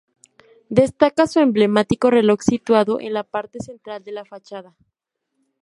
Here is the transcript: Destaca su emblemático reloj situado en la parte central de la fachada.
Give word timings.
Destaca 0.69 1.27
su 1.27 1.41
emblemático 1.41 2.09
reloj 2.09 2.39
situado 2.41 2.99
en 2.99 3.13
la 3.13 3.23
parte 3.23 3.59
central 3.59 4.03
de 4.03 4.11
la 4.13 4.25
fachada. 4.25 4.75